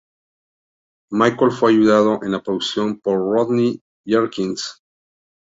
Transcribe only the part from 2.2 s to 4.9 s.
en la producción por Rodney Jerkins.